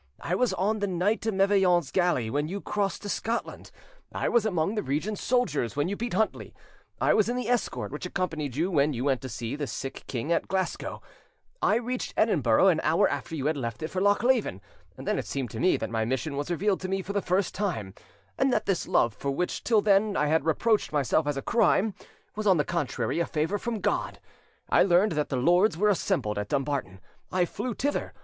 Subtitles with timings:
[0.21, 3.69] I was on the knight of Mevillon's galley when you crossed to Scotland;
[4.11, 6.55] I was among the regent's soldiers when you beat Huntly;
[6.99, 10.03] I was in the escort which accompanied you when you went to see the sick
[10.07, 11.03] king at Glasgow;
[11.61, 14.59] I reached Edinburgh an hour after you had left it for Lochleven;
[14.97, 17.21] and then it seemed to me that my mission was revealed to me for the
[17.21, 17.93] first time,
[18.39, 21.93] and that this love for which till then, I had reproached myself as a crime,
[22.35, 24.19] was on the contrary a favour from God.
[24.67, 28.15] I learned that the lords were assembled at Dumbarton: I flew thither.